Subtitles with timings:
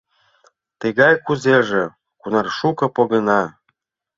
[0.79, 1.83] Тыгай кузеже
[2.21, 3.41] кунар шуко погына.